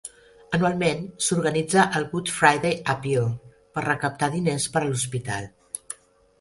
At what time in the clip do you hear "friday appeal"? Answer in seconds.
2.39-3.29